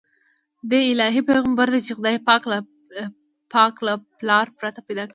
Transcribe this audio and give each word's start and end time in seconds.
دی 0.69 0.79
هغه 0.83 0.91
الهي 0.93 1.21
پیغمبر 1.29 1.67
دی 1.73 1.79
چې 1.87 1.91
خدای 1.97 2.17
پاک 3.55 3.73
له 3.87 3.93
پلار 4.19 4.45
پرته 4.57 4.79
پیدا 4.87 5.03
کړ. 5.05 5.09